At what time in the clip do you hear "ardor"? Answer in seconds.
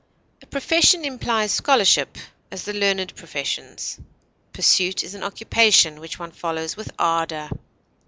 6.97-7.51